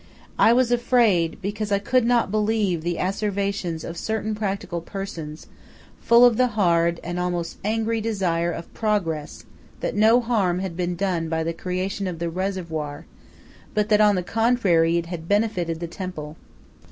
[0.39, 5.45] I was afraid, because I could not believe the asservations of certain practical persons,
[6.01, 9.45] full of the hard and almost angry desire of "Progress,"
[9.79, 13.05] that no harm had been done by the creation of the reservoir,
[13.75, 16.35] but that, on the contrary, it had benefited the temple.